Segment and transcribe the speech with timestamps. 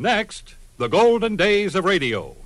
[0.00, 2.36] Next, the golden days of radio.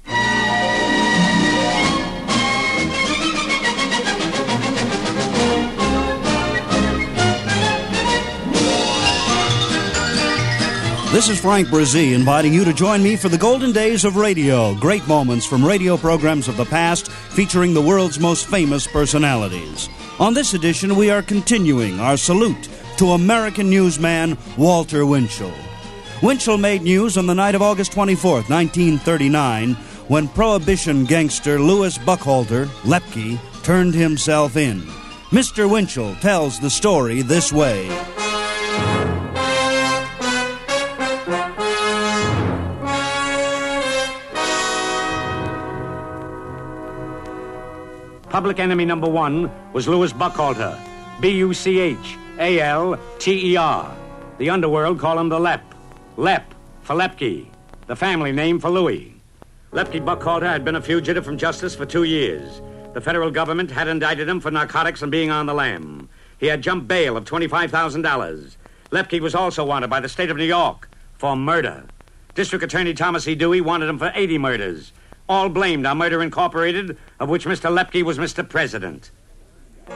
[11.12, 14.74] This is Frank Bresee inviting you to join me for the golden days of radio.
[14.76, 19.90] Great moments from radio programs of the past featuring the world's most famous personalities.
[20.18, 25.52] On this edition, we are continuing our salute to American newsman Walter Winchell.
[26.22, 29.74] Winchell made news on the night of August 24th, 1939,
[30.06, 34.82] when Prohibition gangster Louis Buchalter, Lepke, turned himself in.
[35.32, 35.68] Mr.
[35.68, 37.88] Winchell tells the story this way.
[48.28, 50.78] Public enemy number one was Louis Buchalter,
[51.20, 53.92] B U C H A L T E R.
[54.38, 55.62] The underworld call him the Lep.
[56.16, 57.48] Lep for Lepke,
[57.86, 59.14] the family name for Louis.
[59.72, 62.60] Lepke Buchalter had been a fugitive from justice for two years.
[62.92, 66.08] The federal government had indicted him for narcotics and being on the lam.
[66.38, 68.56] He had jumped bail of $25,000.
[68.90, 71.84] Lepke was also wanted by the state of New York for murder.
[72.34, 73.34] District Attorney Thomas E.
[73.34, 74.92] Dewey wanted him for 80 murders
[75.28, 77.70] all blamed on Murder Incorporated, of which Mr.
[77.70, 78.46] Lepke was Mr.
[78.46, 79.10] President.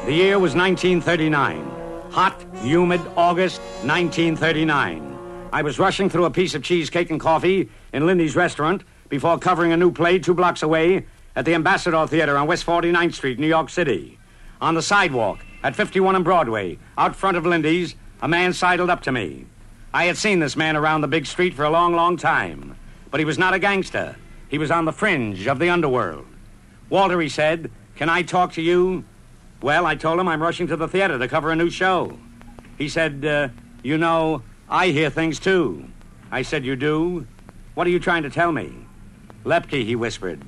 [0.05, 2.11] The year was 1939.
[2.11, 5.16] Hot, humid August 1939.
[5.57, 9.73] I was rushing through a piece of cheesecake and coffee in Lindy's restaurant before covering
[9.73, 13.47] a new play two blocks away at the Ambassador Theater on West 49th Street, New
[13.47, 14.19] York City.
[14.61, 19.01] On the sidewalk at 51 and Broadway, out front of Lindy's, a man sidled up
[19.05, 19.47] to me.
[19.95, 22.77] I had seen this man around the big street for a long, long time,
[23.11, 24.15] but he was not a gangster.
[24.49, 26.27] He was on the fringe of the underworld.
[26.91, 29.07] Walter, he said, can I talk to you?
[29.63, 32.19] Well, I told him I'm rushing to the theater to cover a new show.
[32.77, 33.49] He said, uh,
[33.83, 35.89] You know, I hear things too.
[36.31, 37.27] I said, You do?
[37.75, 38.73] What are you trying to tell me?
[39.45, 40.43] Lepke, he whispered.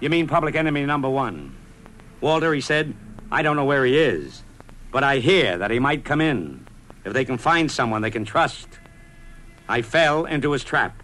[0.00, 1.54] You mean public enemy number one?
[2.20, 2.94] Walter, he said,
[3.30, 4.42] I don't know where he is,
[4.90, 6.66] but I hear that he might come in
[7.04, 8.66] if they can find someone they can trust.
[9.68, 11.00] I fell into his trap.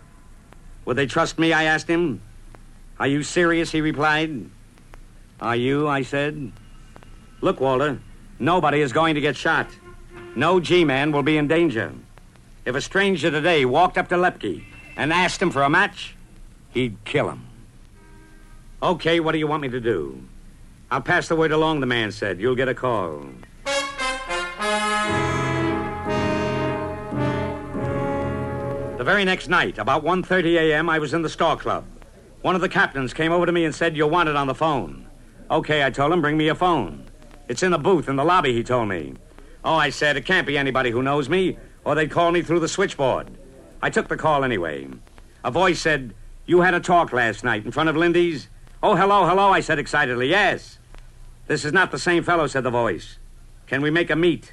[0.84, 1.52] Would they trust me?
[1.52, 2.20] I asked him.
[2.98, 3.70] Are you serious?
[3.70, 4.50] He replied.
[5.40, 5.86] Are you?
[5.86, 6.50] I said.
[7.40, 8.00] Look, Walter,
[8.40, 9.68] nobody is going to get shot.
[10.34, 11.92] No G man will be in danger.
[12.68, 14.62] If a stranger today walked up to Lepke
[14.94, 16.14] and asked him for a match,
[16.68, 17.46] he'd kill him.
[18.82, 20.22] Okay, what do you want me to do?
[20.90, 22.38] I'll pass the word along, the man said.
[22.38, 23.24] You'll get a call.
[28.98, 31.86] The very next night, about 1.30 a.m., I was in the Stork Club.
[32.42, 35.06] One of the captains came over to me and said, You're wanted on the phone.
[35.50, 37.06] Okay, I told him, bring me a phone.
[37.48, 39.14] It's in the booth in the lobby, he told me.
[39.64, 41.56] Oh, I said, it can't be anybody who knows me,
[41.88, 43.30] or they'd call me through the switchboard.
[43.80, 44.86] I took the call anyway.
[45.42, 46.12] A voice said,
[46.44, 48.50] You had a talk last night in front of Lindy's?
[48.82, 50.28] Oh, hello, hello, I said excitedly.
[50.28, 50.78] Yes.
[51.46, 53.16] This is not the same fellow, said the voice.
[53.66, 54.52] Can we make a meet?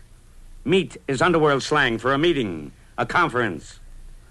[0.64, 3.82] Meet is underworld slang for a meeting, a conference.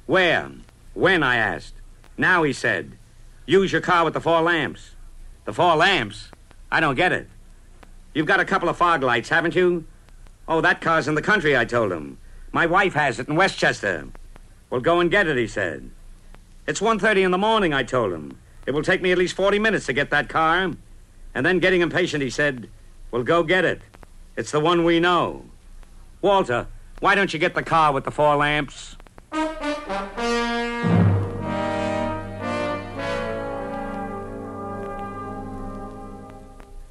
[0.06, 0.50] Where?
[0.94, 1.22] When?
[1.22, 1.75] I asked.
[2.16, 2.97] Now, he said.
[3.44, 4.93] Use your car with the four lamps.
[5.44, 6.31] The four lamps?
[6.72, 7.28] I don't get it.
[8.14, 9.84] You've got a couple of fog lights, haven't you?
[10.48, 12.16] Oh, that car's in the country, I told him.
[12.54, 14.06] My wife has it in Westchester.
[14.70, 15.91] Well, go and get it, he said.
[16.69, 18.38] It's 1.30 in the morning, I told him.
[18.65, 20.70] It will take me at least 40 minutes to get that car.
[21.34, 22.69] And then, getting impatient, he said,
[23.10, 23.82] Well, go get it.
[24.37, 25.47] It's the one we know.
[26.22, 26.69] Walter,
[27.00, 28.94] why don't you get the car with the four lamps?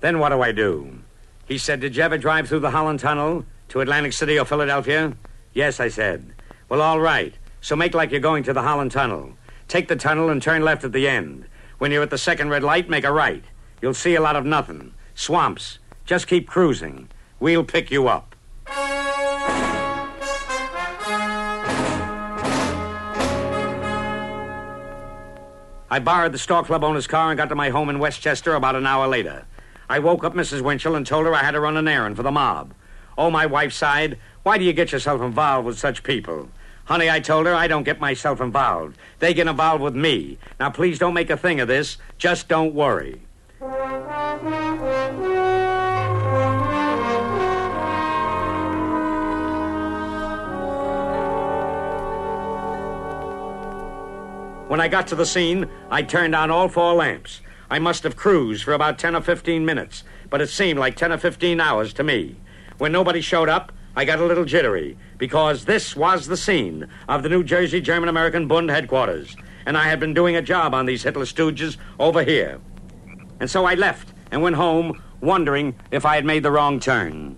[0.02, 1.00] Then what do I do?
[1.46, 5.16] He said, Did you ever drive through the Holland Tunnel to Atlantic City or Philadelphia?
[5.54, 6.34] Yes, I said.
[6.68, 7.36] Well, all right.
[7.62, 9.34] So make like you're going to the Holland Tunnel.
[9.68, 11.46] Take the tunnel and turn left at the end.
[11.78, 13.44] When you're at the second red light, make a right.
[13.82, 14.94] You'll see a lot of nothing.
[15.14, 15.80] Swamps.
[16.06, 17.10] Just keep cruising.
[17.40, 18.36] We'll pick you up.
[25.90, 28.76] I borrowed the Stork Club owner's car and got to my home in Westchester about
[28.76, 29.46] an hour later.
[29.88, 30.62] I woke up Mrs.
[30.62, 32.74] Winchell and told her I had to run an errand for the mob.
[33.16, 34.18] Oh, my wife sighed.
[34.44, 36.50] Why do you get yourself involved with such people?
[36.84, 38.98] Honey, I told her I don't get myself involved.
[39.20, 40.38] They get involved with me.
[40.60, 41.98] Now, please don't make a thing of this.
[42.18, 43.22] Just don't worry.
[54.68, 57.40] When I got to the scene, I turned on all four lamps.
[57.70, 61.14] I must have cruised for about 10 or 15 minutes, but it seemed like 10
[61.14, 62.36] or 15 hours to me.
[62.78, 67.22] When nobody showed up, I got a little jittery because this was the scene of
[67.22, 69.36] the New Jersey German American Bund headquarters.
[69.66, 72.60] and I had been doing a job on these Hitler stooges over here.
[73.40, 77.38] And so I left and went home wondering if I had made the wrong turn.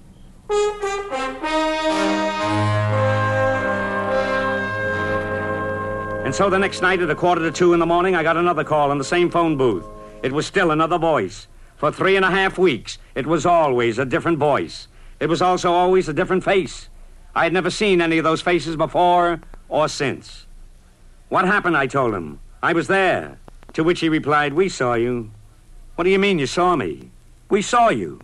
[6.25, 8.38] And so the next night at a quarter to two in the morning, I got
[8.38, 9.86] another call in the same phone booth.
[10.24, 11.48] It was still another voice.
[11.75, 14.88] For three and a half weeks, it was always a different voice.
[15.20, 16.90] It was also always a different face.
[17.34, 20.46] I had never seen any of those faces before or since.
[21.30, 21.78] What happened?
[21.78, 22.40] I told him.
[22.62, 23.40] I was there.
[23.74, 25.32] To which he replied, We saw you.
[25.96, 27.12] What do you mean you saw me?
[27.50, 28.20] We saw you.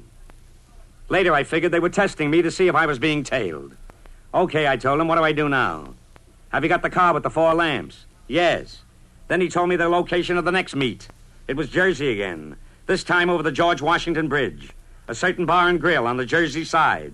[1.10, 3.76] Later, I figured they were testing me to see if I was being tailed.
[4.34, 5.94] Okay, I told him, what do I do now?
[6.50, 8.06] Have you got the car with the four lamps?
[8.28, 8.82] Yes.
[9.28, 11.10] Then he told me the location of the next meet.
[11.48, 12.56] It was Jersey again,
[12.86, 14.72] this time over the George Washington Bridge.
[15.12, 17.12] A certain bar and grill on the Jersey side.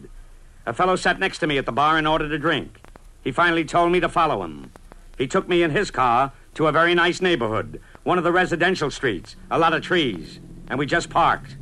[0.67, 2.79] A fellow sat next to me at the bar and ordered a drink.
[3.23, 4.71] He finally told me to follow him.
[5.17, 8.91] He took me in his car to a very nice neighborhood, one of the residential
[8.91, 10.39] streets, a lot of trees,
[10.69, 11.57] and we just parked.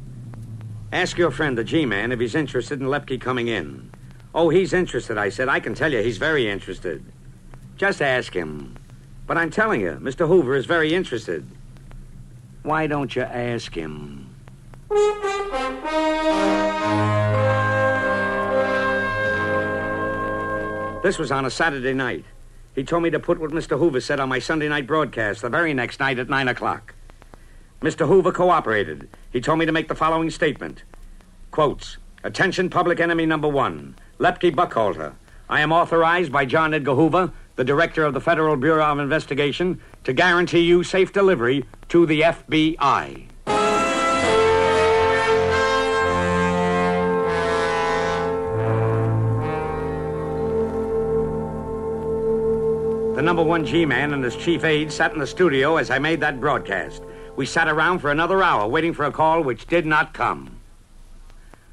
[0.92, 3.90] Ask your friend, the G man, if he's interested in Lepke coming in.
[4.34, 5.48] Oh, he's interested, I said.
[5.48, 7.02] I can tell you he's very interested.
[7.78, 8.76] Just ask him.
[9.26, 10.28] But I'm telling you, Mr.
[10.28, 11.48] Hoover is very interested.
[12.64, 14.36] Why don't you ask him?
[21.06, 22.26] This was on a Saturday night.
[22.74, 23.78] He told me to put what Mr.
[23.78, 26.96] Hoover said on my Sunday night broadcast the very next night at 9 o'clock.
[27.82, 28.08] Mr.
[28.08, 29.08] Hoover cooperated.
[29.32, 30.82] He told me to make the following statement.
[31.52, 35.14] Quotes, Attention public enemy number one, Lepke Buchalter.
[35.48, 39.80] I am authorized by John Edgar Hoover, the director of the Federal Bureau of Investigation,
[40.06, 43.28] to guarantee you safe delivery to the FBI.
[53.16, 56.00] The number one G man and his chief aide sat in the studio as I
[56.00, 57.02] made that broadcast.
[57.38, 60.58] We sat around for another hour waiting for a call which did not come.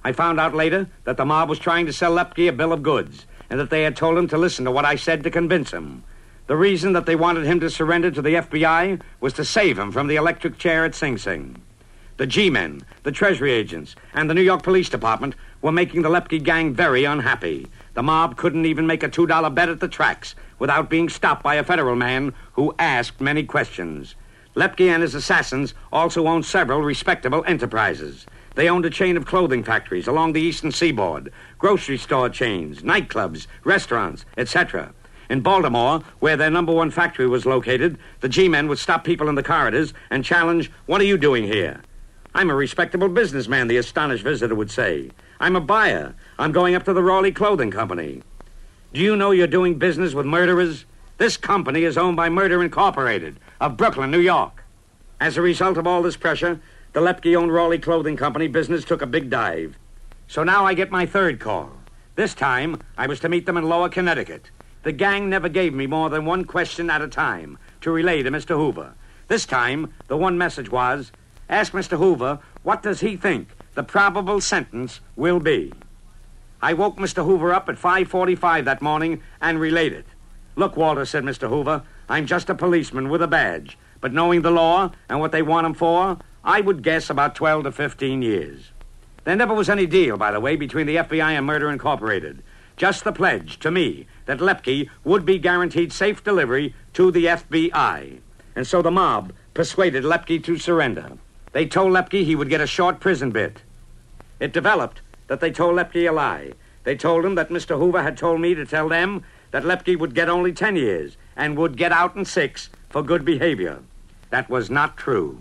[0.05, 2.85] I found out later that the mob was trying to sell Lepke a bill of
[2.85, 5.73] goods and that they had told him to listen to what I said to convince
[5.73, 6.05] him.
[6.47, 9.91] The reason that they wanted him to surrender to the FBI was to save him
[9.91, 11.61] from the electric chair at Sing Sing.
[12.19, 16.09] The G men, the Treasury agents, and the New York Police Department were making the
[16.09, 17.67] Lepke gang very unhappy.
[17.94, 21.56] The mob couldn't even make a $2 bet at the tracks without being stopped by
[21.56, 24.15] a federal man who asked many questions.
[24.56, 28.27] Lepke and his assassins also owned several respectable enterprises.
[28.55, 33.47] They owned a chain of clothing factories along the eastern seaboard, grocery store chains, nightclubs,
[33.65, 34.93] restaurants, etc.
[35.29, 39.29] In Baltimore, where their number one factory was located, the G men would stop people
[39.29, 41.81] in the corridors and challenge, What are you doing here?
[42.34, 45.11] I'm a respectable businessman, the astonished visitor would say.
[45.38, 46.14] I'm a buyer.
[46.38, 48.23] I'm going up to the Raleigh Clothing Company.
[48.94, 50.87] Do you know you're doing business with murderers?
[51.19, 54.64] This company is owned by Murder Incorporated of Brooklyn, New York.
[55.20, 56.58] As a result of all this pressure,
[56.94, 59.76] the Lepke owned Raleigh Clothing Company business took a big dive.
[60.26, 61.70] So now I get my third call.
[62.14, 64.50] This time, I was to meet them in Lower Connecticut.
[64.85, 68.31] The gang never gave me more than one question at a time to relay to
[68.31, 68.56] Mr.
[68.56, 68.94] Hoover.
[69.28, 71.12] This time, the one message was
[71.52, 71.99] ask Mr.
[71.99, 75.72] Hoover what does he think the probable sentence will be.
[76.62, 77.25] I woke Mr.
[77.25, 80.04] Hoover up at 5:45 that morning and related.
[80.56, 81.49] Look, Walter, said Mr.
[81.49, 85.42] Hoover, I'm just a policeman with a badge, but knowing the law and what they
[85.42, 88.71] want him for, I would guess about 12 to 15 years.
[89.25, 92.42] There never was any deal, by the way, between the FBI and Murder Incorporated.
[92.76, 98.18] Just the pledge to me that Lepke would be guaranteed safe delivery to the FBI.
[98.56, 101.12] And so the mob persuaded Lepke to surrender.
[101.52, 103.62] They told Lepke he would get a short prison bit.
[104.40, 106.52] It developed that they told Lepke a lie.
[106.85, 107.78] They told him that Mr.
[107.78, 111.56] Hoover had told me to tell them that Lepke would get only 10 years and
[111.56, 113.78] would get out in six for good behavior.
[114.30, 115.40] That was not true.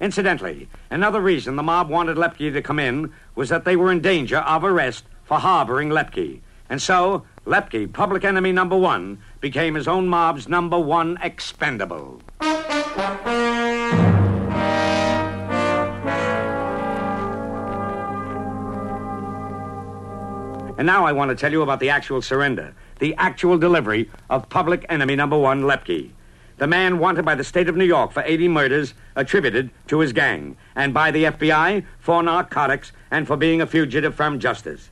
[0.00, 4.00] Incidentally, another reason the mob wanted Lepke to come in was that they were in
[4.00, 6.40] danger of arrest for harboring Lepke.
[6.68, 12.20] And so, Lepke, public enemy number one, became his own mob's number one expendable.
[20.78, 24.48] And now I want to tell you about the actual surrender, the actual delivery of
[24.48, 26.10] public enemy number one, Lepke.
[26.58, 30.12] The man wanted by the state of New York for 80 murders attributed to his
[30.12, 34.90] gang, and by the FBI for narcotics and for being a fugitive from justice.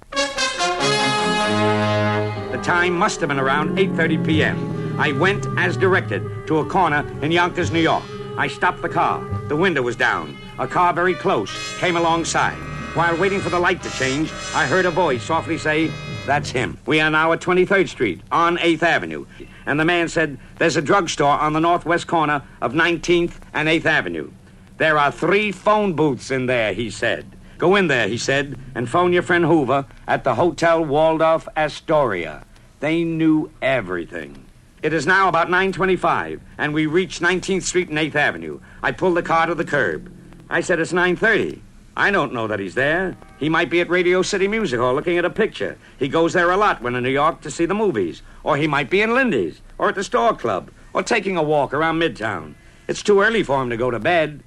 [2.51, 5.01] The time must have been around 8:30 p.m.
[5.01, 8.05] I went as directed to a corner in Yonkers, New York.
[8.37, 9.25] I stopped the car.
[9.49, 10.37] The window was down.
[10.59, 12.74] A car very close came alongside.
[12.95, 15.91] While waiting for the light to change, I heard a voice softly say,
[16.27, 16.79] That's him.
[16.87, 19.27] We are now at 23rd Street on 8th Avenue.
[19.67, 23.87] And the man said, There's a drugstore on the northwest corner of 19th and 8th
[23.87, 24.31] Avenue.
[24.77, 27.27] There are three phone booths in there, he said.
[27.59, 32.45] Go in there, he said, and phone your friend Hoover at the Hotel Waldorf Astoria.
[32.79, 34.47] They knew everything.
[34.85, 38.61] It is now about 9.25, and we reach 19th Street and 8th Avenue.
[38.85, 40.15] I pull the car to the curb.
[40.49, 41.61] I said, It's 9.30.
[41.97, 43.17] I don't know that he's there.
[43.39, 45.79] He might be at Radio City Music Hall looking at a picture.
[45.99, 48.23] He goes there a lot when in New York to see the movies.
[48.43, 51.73] Or he might be in Lindy's, or at the Stork Club, or taking a walk
[51.73, 52.55] around Midtown.
[52.89, 54.43] It's too early for him to go to bed.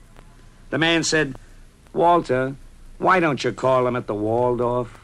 [0.71, 1.37] The man said,
[1.93, 2.55] Walter,
[2.97, 4.99] why don't you call him at the Waldorf?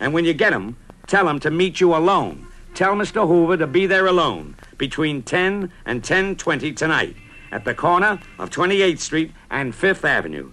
[0.00, 2.46] And when you get him, tell him to meet you alone.
[2.74, 3.26] Tell Mr.
[3.26, 7.16] Hoover to be there alone between 10 and 10:20 tonight
[7.50, 10.52] at the corner of 28th Street and 5th Avenue.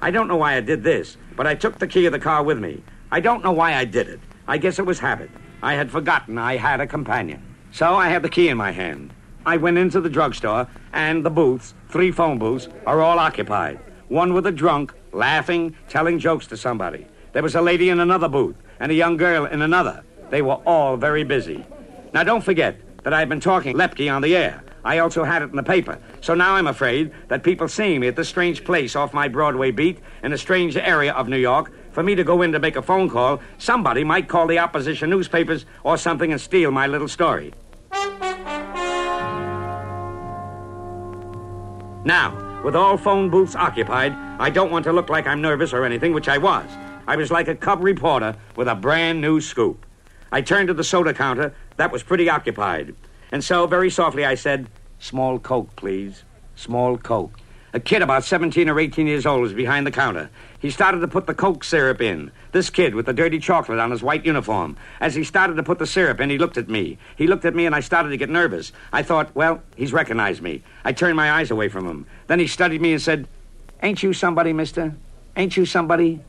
[0.00, 2.42] I don't know why I did this, but I took the key of the car
[2.44, 2.82] with me.
[3.10, 4.20] I don't know why I did it.
[4.46, 5.30] I guess it was habit.
[5.60, 7.42] I had forgotten I had a companion.
[7.72, 9.12] So I had the key in my hand.
[9.44, 13.80] I went into the drugstore, and the booths, three phone booths, are all occupied.
[14.08, 17.06] One with a drunk, laughing, telling jokes to somebody.
[17.32, 20.04] There was a lady in another booth, and a young girl in another.
[20.30, 21.64] They were all very busy.
[22.12, 24.62] Now, don't forget that I've been talking Lepke on the air.
[24.84, 25.98] I also had it in the paper.
[26.20, 29.70] So now I'm afraid that people seeing me at this strange place off my Broadway
[29.70, 32.76] beat in a strange area of New York, for me to go in to make
[32.76, 37.08] a phone call, somebody might call the opposition newspapers or something and steal my little
[37.08, 37.52] story.
[42.04, 45.84] Now, with all phone booths occupied, I don't want to look like I'm nervous or
[45.84, 46.70] anything, which I was.
[47.06, 49.84] I was like a cub reporter with a brand new scoop.
[50.30, 51.54] I turned to the soda counter.
[51.76, 52.94] That was pretty occupied.
[53.30, 54.68] And so, very softly, I said,
[54.98, 56.24] Small Coke, please.
[56.56, 57.38] Small Coke.
[57.74, 60.30] A kid about 17 or 18 years old was behind the counter.
[60.58, 62.30] He started to put the Coke syrup in.
[62.52, 64.78] This kid with the dirty chocolate on his white uniform.
[65.00, 66.96] As he started to put the syrup in, he looked at me.
[67.16, 68.72] He looked at me, and I started to get nervous.
[68.90, 70.62] I thought, well, he's recognized me.
[70.82, 72.06] I turned my eyes away from him.
[72.26, 73.28] Then he studied me and said,
[73.82, 74.94] Ain't you somebody, mister?
[75.36, 76.20] Ain't you somebody?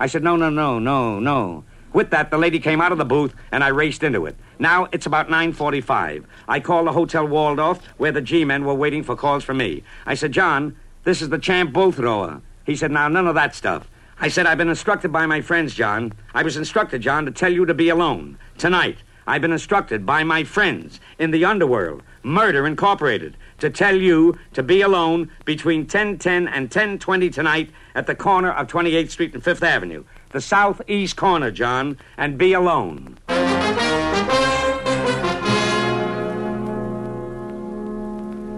[0.00, 1.64] I said, No, no, no, no, no.
[1.92, 4.36] With that, the lady came out of the booth, and I raced into it.
[4.58, 6.24] Now it's about 9.45.
[6.46, 9.82] I called the Hotel Waldorf, where the G-men were waiting for calls from me.
[10.04, 12.42] I said, John, this is the champ bull thrower.
[12.64, 13.88] He said, now, none of that stuff.
[14.20, 16.12] I said, I've been instructed by my friends, John.
[16.34, 18.38] I was instructed, John, to tell you to be alone.
[18.58, 24.38] Tonight, I've been instructed by my friends in the underworld, Murder Incorporated, to tell you
[24.54, 29.42] to be alone between 1010 and 1020 tonight at the corner of 28th Street and
[29.42, 30.04] 5th Avenue.
[30.30, 33.18] The southeast corner, John, and be alone.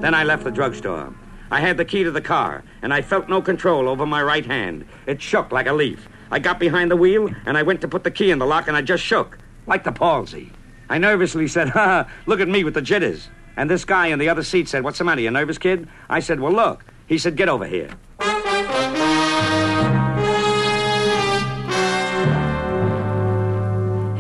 [0.01, 1.15] Then I left the drugstore.
[1.53, 4.47] I had the key to the car, and I felt no control over my right
[4.47, 4.87] hand.
[5.07, 6.09] It shook like a leaf.
[6.31, 8.67] I got behind the wheel, and I went to put the key in the lock,
[8.67, 10.53] and I just shook, like the palsy.
[10.89, 13.29] I nervously said, Ha look at me with the jitters.
[13.57, 15.89] And this guy in the other seat said, What's the matter, you nervous kid?
[16.09, 16.85] I said, Well, look.
[17.07, 17.91] He said, Get over here.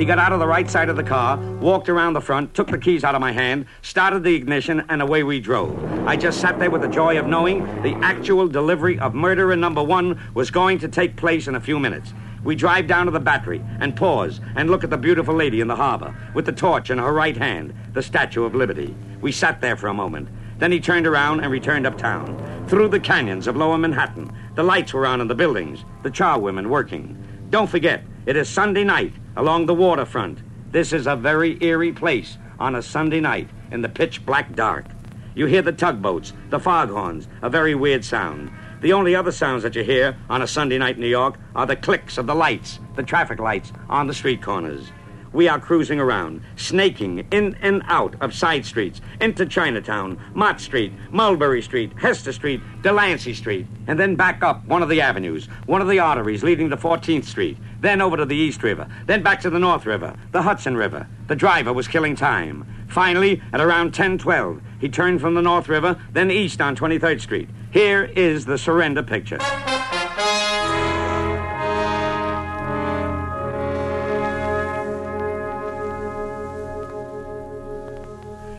[0.00, 2.68] He got out of the right side of the car, walked around the front, took
[2.68, 5.78] the keys out of my hand, started the ignition, and away we drove.
[6.08, 9.82] I just sat there with the joy of knowing the actual delivery of murderer number
[9.82, 12.14] one was going to take place in a few minutes.
[12.42, 15.68] We drive down to the battery and pause and look at the beautiful lady in
[15.68, 18.96] the harbor with the torch in her right hand, the Statue of Liberty.
[19.20, 20.30] We sat there for a moment.
[20.56, 22.66] Then he turned around and returned uptown.
[22.68, 26.68] Through the canyons of lower Manhattan, the lights were on in the buildings, the charwomen
[26.68, 27.22] working.
[27.50, 30.40] Don't forget, it is Sunday night along the waterfront.
[30.72, 34.86] This is a very eerie place on a Sunday night in the pitch black dark.
[35.34, 38.50] You hear the tugboats, the foghorns, a very weird sound.
[38.80, 41.66] The only other sounds that you hear on a Sunday night in New York are
[41.66, 44.90] the clicks of the lights, the traffic lights on the street corners.
[45.32, 50.92] We are cruising around, snaking in and out of side streets, into Chinatown, Mott Street,
[51.12, 55.80] Mulberry Street, Hester Street, Delancey Street, and then back up one of the avenues, one
[55.80, 59.40] of the arteries leading to 14th Street, then over to the East River, then back
[59.42, 61.06] to the North River, the Hudson River.
[61.28, 62.66] The driver was killing time.
[62.88, 67.48] Finally, at around 1012, he turned from the North River, then east on 23rd Street.
[67.70, 69.38] Here is the surrender picture.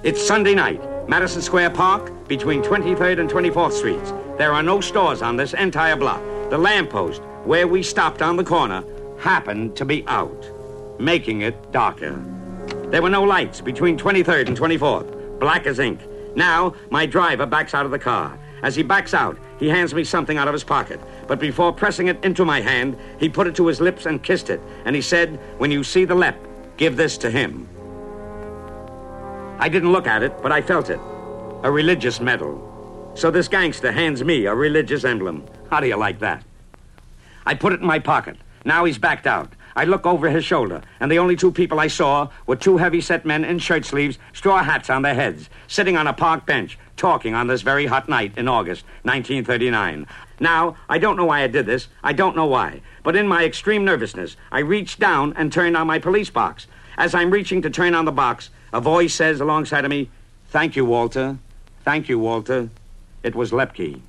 [0.04, 4.12] It's Sunday night, Madison Square Park, between 23rd and 24th Streets.
[4.36, 6.24] There are no stores on this entire block.
[6.50, 8.84] The lamppost, where we stopped on the corner,
[9.20, 10.44] happened to be out,
[11.00, 12.20] making it darker.
[12.86, 16.00] There were no lights between 23rd and 24th, black as ink.
[16.36, 18.40] Now, my driver backs out of the car.
[18.64, 21.00] As he backs out, he hands me something out of his pocket.
[21.28, 24.50] But before pressing it into my hand, he put it to his lips and kissed
[24.50, 24.62] it.
[24.86, 26.44] And he said, When you see the lep,
[26.78, 27.70] give this to him.
[29.62, 31.00] I didn't look at it, but I felt it.
[31.62, 33.12] A religious medal.
[33.14, 35.46] So this gangster hands me a religious emblem.
[35.70, 36.44] How do you like that?
[37.46, 38.38] I put it in my pocket.
[38.66, 39.54] Now he's backed out.
[39.76, 43.24] I look over his shoulder, and the only two people I saw were two heavy-set
[43.24, 47.36] men in shirt sleeves, straw hats on their heads, sitting on a park bench, talking
[47.36, 50.08] on this very hot night in August 1939.
[50.40, 51.88] Now, I don't know why I did this.
[52.04, 52.82] I don't know why.
[53.04, 56.66] But in my extreme nervousness, I reached down and turned on my police box.
[56.98, 60.10] As I'm reaching to turn on the box, a voice says alongside of me,
[60.50, 61.38] Thank you, Walter.
[61.86, 62.70] Thank you, Walter.
[63.24, 64.02] It was Lepke.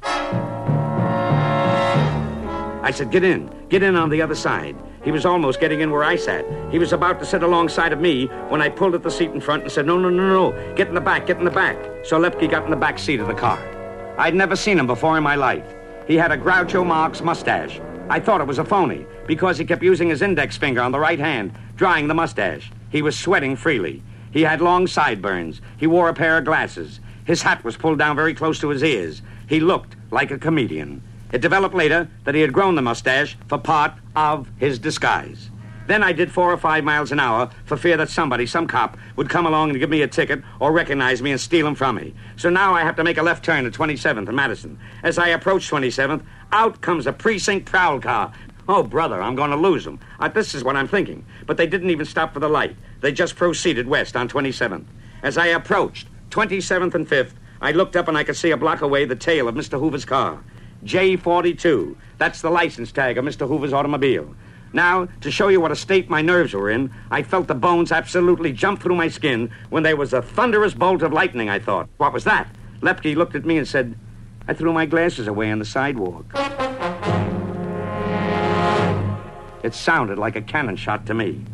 [2.83, 3.51] I said, Get in.
[3.69, 4.77] Get in on the other side.
[5.05, 6.45] He was almost getting in where I sat.
[6.71, 9.41] He was about to sit alongside of me when I pulled at the seat in
[9.41, 10.75] front and said, No, no, no, no.
[10.75, 11.77] Get in the back, get in the back.
[12.05, 13.59] So Lepke got in the back seat of the car.
[14.19, 15.75] I'd never seen him before in my life.
[16.07, 17.81] He had a Groucho Marx mustache.
[18.09, 21.01] I thought it was a phony because he kept using his index finger on the
[21.01, 22.71] right hand, drying the mustache.
[22.91, 24.03] He was sweating freely.
[24.33, 25.61] He had long sideburns.
[25.77, 27.01] He wore a pair of glasses.
[27.25, 29.23] His hat was pulled down very close to his ears.
[29.47, 31.03] He looked like a comedian.
[31.33, 35.51] It developed later that he had grown the mustache for part of his disguise.
[35.87, 38.97] Then I did four or five miles an hour for fear that somebody, some cop,
[39.17, 41.97] would come along and give me a ticket or recognize me and steal him from
[41.97, 42.15] me.
[42.37, 44.79] So now I have to make a left turn at 27th and Madison.
[45.03, 46.23] As I approach 27th,
[46.53, 48.33] out comes a precinct prowl car.
[48.69, 49.99] Oh, brother, I'm going to lose them.
[50.21, 51.27] Uh, this is what I'm thinking.
[51.47, 52.77] But they didn't even stop for the light.
[53.01, 54.87] They just proceeded west on 27th.
[55.23, 58.81] As I approached 27th and 5th, I looked up and I could see a block
[58.81, 59.79] away the tail of Mr.
[59.79, 60.43] Hoover's car.
[60.85, 61.97] J42.
[62.19, 63.47] That's the license tag of Mr.
[63.47, 64.35] Hoover's automobile.
[64.73, 67.93] Now, to show you what a state my nerves were in, I felt the bones
[67.93, 71.89] absolutely jump through my skin when there was a thunderous bolt of lightning, I thought.
[71.99, 72.49] What was that?
[72.81, 73.97] Lepke looked at me and said,
[74.49, 76.25] I threw my glasses away on the sidewalk.
[79.63, 81.45] It sounded like a cannon shot to me.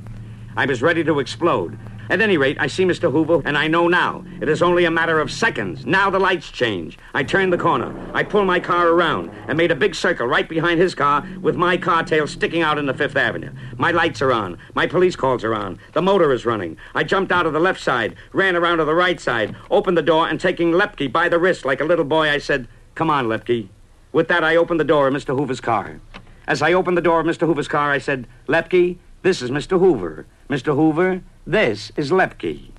[0.57, 1.79] I was ready to explode.
[2.11, 3.13] At any rate, I see Mr.
[3.13, 4.25] Hoover, and I know now.
[4.41, 5.85] It is only a matter of seconds.
[5.85, 6.99] Now the lights change.
[7.13, 7.95] I turn the corner.
[8.15, 11.55] I pull my car around and made a big circle right behind his car with
[11.55, 13.53] my car tail sticking out into Fifth Avenue.
[13.77, 14.57] My lights are on.
[14.75, 15.79] My police calls are on.
[15.93, 16.79] The motor is running.
[16.95, 20.03] I jumped out of the left side, ran around to the right side, opened the
[20.03, 23.27] door, and taking Lepke by the wrist like a little boy, I said, Come on,
[23.27, 23.69] Lepke.
[24.13, 25.39] With that, I opened the door of Mr.
[25.39, 26.01] Hoover's car.
[26.49, 27.47] As I opened the door of Mr.
[27.47, 29.79] Hoover's car, I said, Lepke, this is Mr.
[29.79, 30.25] Hoover.
[30.49, 30.75] Mr.
[30.75, 32.71] Hoover, this is Lepke.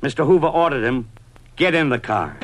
[0.00, 0.26] Mr.
[0.26, 1.10] Hoover ordered him,
[1.56, 2.38] get in the car.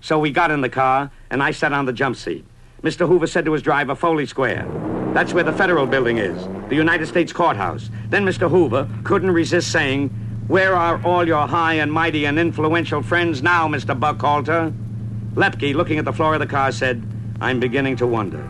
[0.00, 2.44] So we got in the car, and I sat on the jump seat.
[2.84, 3.08] Mr.
[3.08, 4.95] Hoover said to his driver, Foley Square.
[5.16, 7.88] That's where the federal building is, the United States Courthouse.
[8.10, 8.50] Then Mr.
[8.50, 10.10] Hoover couldn't resist saying,
[10.46, 13.98] Where are all your high and mighty and influential friends now, Mr.
[13.98, 14.74] Buchalter?
[15.32, 17.02] Lepke, looking at the floor of the car, said,
[17.40, 18.42] I'm beginning to wonder.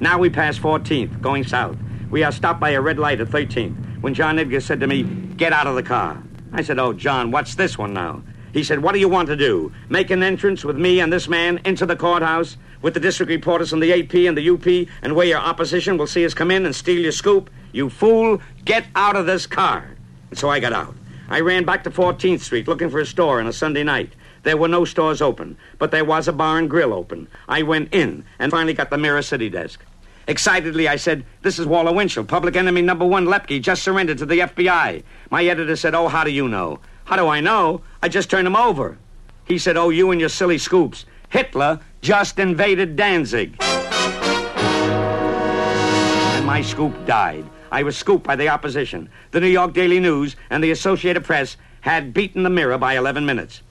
[0.00, 1.76] Now we pass 14th, going south.
[2.10, 5.02] We are stopped by a red light at 13th when John Edgar said to me,
[5.02, 6.22] Get out of the car.
[6.52, 8.22] I said, Oh, John, what's this one now?
[8.52, 9.72] He said, What do you want to do?
[9.88, 13.72] Make an entrance with me and this man into the courthouse with the district reporters
[13.72, 16.64] and the AP and the UP and where your opposition will see us come in
[16.64, 17.50] and steal your scoop?
[17.72, 19.96] You fool, get out of this car.
[20.30, 20.94] And so I got out.
[21.28, 24.12] I ran back to 14th Street looking for a store on a Sunday night.
[24.44, 27.26] There were no stores open, but there was a bar and grill open.
[27.48, 29.82] I went in and finally got the Mirror City desk.
[30.28, 34.26] Excitedly, I said, This is Walter Winchell, public enemy number one Lepke, just surrendered to
[34.26, 35.04] the FBI.
[35.30, 36.80] My editor said, Oh, how do you know?
[37.04, 37.82] How do I know?
[38.02, 38.98] I just turned him over.
[39.44, 41.04] He said, Oh, you and your silly scoops.
[41.28, 43.56] Hitler just invaded Danzig.
[46.32, 47.44] And my scoop died.
[47.70, 49.08] I was scooped by the opposition.
[49.30, 53.24] The New York Daily News and the Associated Press had beaten the mirror by 11
[53.26, 53.62] minutes.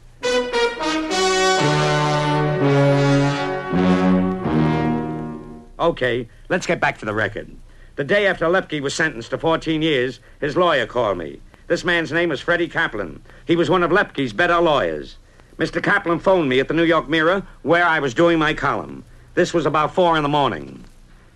[5.77, 7.49] Okay, let's get back to the record.
[7.95, 11.39] The day after Lepke was sentenced to 14 years, his lawyer called me.
[11.67, 13.21] This man's name was Freddie Kaplan.
[13.45, 15.17] He was one of Lepke's better lawyers.
[15.57, 15.81] Mr.
[15.81, 19.03] Kaplan phoned me at the New York Mirror where I was doing my column.
[19.33, 20.83] This was about 4 in the morning.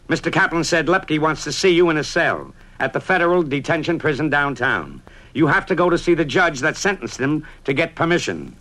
[0.09, 0.31] Mr.
[0.31, 4.29] Kaplan said Lepke wants to see you in a cell at the federal detention prison
[4.29, 5.01] downtown.
[5.33, 8.55] You have to go to see the judge that sentenced him to get permission.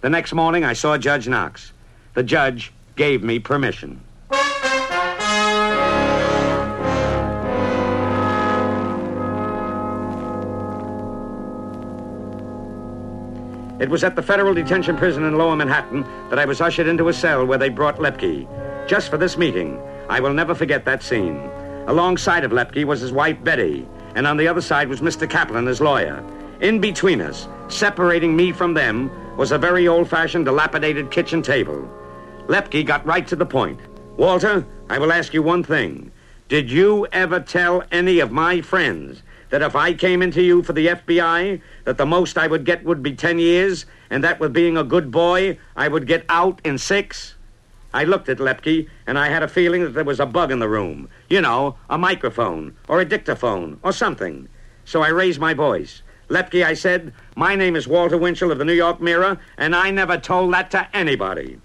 [0.00, 1.72] The next morning, I saw Judge Knox.
[2.14, 4.00] The judge gave me permission.
[13.82, 17.08] It was at the federal detention prison in Lower Manhattan that I was ushered into
[17.08, 18.46] a cell where they brought Lepke.
[18.86, 19.76] Just for this meeting,
[20.08, 21.50] I will never forget that scene.
[21.88, 25.28] Alongside of Lepke was his wife Betty, and on the other side was Mr.
[25.28, 26.24] Kaplan, his lawyer.
[26.60, 31.90] In between us, separating me from them, was a very old fashioned, dilapidated kitchen table.
[32.46, 33.80] Lepke got right to the point.
[34.16, 36.12] Walter, I will ask you one thing.
[36.46, 40.72] Did you ever tell any of my friends that if I came into you for
[40.72, 44.54] the FBI, that the most I would get would be 10 years, and that with
[44.54, 47.34] being a good boy, I would get out in six?
[47.92, 50.58] I looked at Lepke, and I had a feeling that there was a bug in
[50.58, 51.10] the room.
[51.28, 54.48] You know, a microphone, or a dictaphone, or something.
[54.86, 56.00] So I raised my voice.
[56.30, 59.90] Lepke, I said, my name is Walter Winchell of the New York Mirror, and I
[59.90, 61.60] never told that to anybody.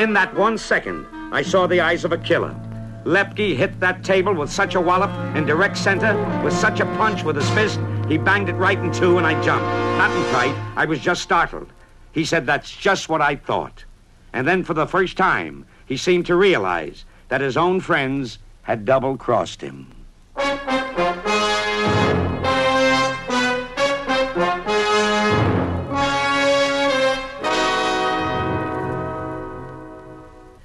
[0.00, 2.58] In that one second, I saw the eyes of a killer.
[3.06, 7.22] Lepke hit that table with such a wallop in direct center, with such a punch
[7.22, 9.64] with his fist, he banged it right in two, and I jumped.
[9.96, 11.68] Not in fright, I was just startled.
[12.10, 13.84] He said, That's just what I thought.
[14.32, 18.84] And then, for the first time, he seemed to realize that his own friends had
[18.84, 19.86] double crossed him.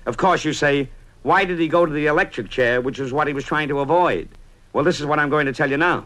[0.07, 0.89] Of course, you say,
[1.23, 3.79] why did he go to the electric chair, which was what he was trying to
[3.79, 4.27] avoid?
[4.73, 6.05] Well, this is what I'm going to tell you now.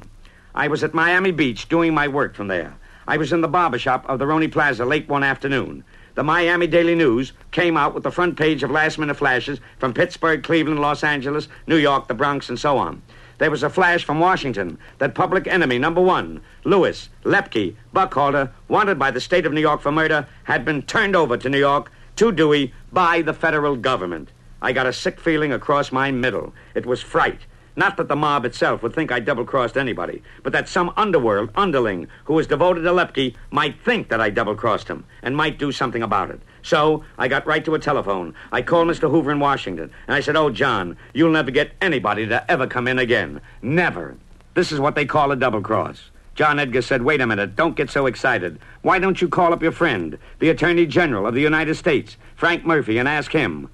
[0.53, 2.75] I was at Miami Beach doing my work from there.
[3.07, 5.85] I was in the barber shop of the Roney Plaza late one afternoon.
[6.15, 9.93] The Miami Daily News came out with the front page of last minute flashes from
[9.93, 13.01] Pittsburgh, Cleveland, Los Angeles, New York, the Bronx, and so on.
[13.37, 18.97] There was a flash from Washington that public enemy number one, Louis Lepke Buchalter, wanted
[18.97, 21.91] by the state of New York for murder, had been turned over to New York
[22.15, 24.29] to Dewey by the federal government.
[24.61, 26.53] I got a sick feeling across my middle.
[26.73, 27.41] It was fright.
[27.77, 31.49] Not that the mob itself would think I double crossed anybody, but that some underworld
[31.55, 35.59] underling who was devoted to Lepke might think that I double crossed him and might
[35.59, 36.39] do something about it.
[36.63, 38.33] So I got right to a telephone.
[38.51, 39.11] I called Mr.
[39.11, 42.87] Hoover in Washington, and I said, Oh, John, you'll never get anybody to ever come
[42.87, 43.41] in again.
[43.61, 44.15] Never.
[44.53, 46.11] This is what they call a double cross.
[46.33, 48.59] John Edgar said, Wait a minute, don't get so excited.
[48.83, 52.65] Why don't you call up your friend, the Attorney General of the United States, Frank
[52.65, 53.69] Murphy, and ask him?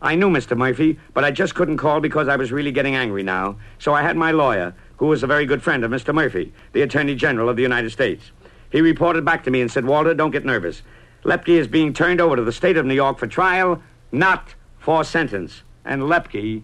[0.00, 0.56] I knew Mr.
[0.56, 3.56] Murphy, but I just couldn't call because I was really getting angry now.
[3.78, 6.14] So I had my lawyer, who was a very good friend of Mr.
[6.14, 8.30] Murphy, the Attorney General of the United States.
[8.70, 10.82] He reported back to me and said, Walter, don't get nervous.
[11.24, 13.82] Lepke is being turned over to the state of New York for trial,
[14.12, 15.62] not for sentence.
[15.84, 16.62] And Lepke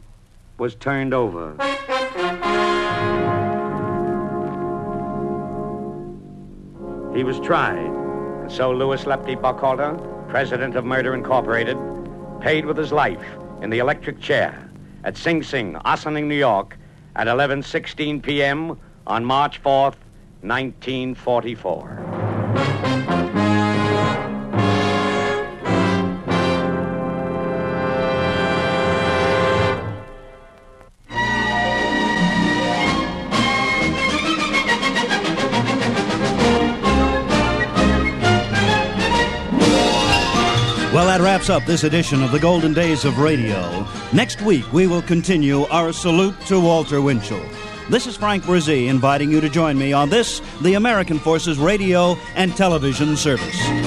[0.58, 1.56] was turned over.
[7.16, 7.78] He was tried.
[7.78, 11.76] And so Louis Lepke Buchalter, president of Murder Incorporated,
[12.44, 13.24] paid with his life
[13.62, 14.68] in the electric chair
[15.02, 16.76] at Sing Sing, Ossining, New York,
[17.16, 18.78] at 11:16 p.m.
[19.06, 19.96] on March 4th,
[20.42, 22.03] 1944.
[41.44, 43.86] Wraps up this edition of the Golden Days of Radio.
[44.14, 47.44] Next week, we will continue our salute to Walter Winchell.
[47.90, 52.16] This is Frank Bresee inviting you to join me on this, the American Forces radio
[52.34, 53.83] and television service.